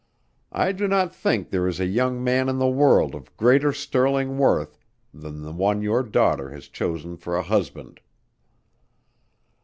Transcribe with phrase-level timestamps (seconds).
[0.55, 4.39] I do not think there is a young man in the world of greater sterling
[4.39, 4.79] worth
[5.13, 7.99] than the one your daughter has chosen for a husband."